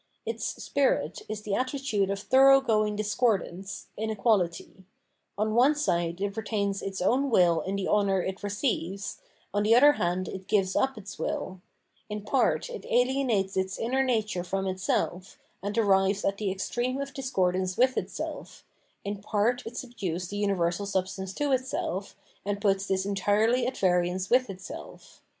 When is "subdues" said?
19.77-20.29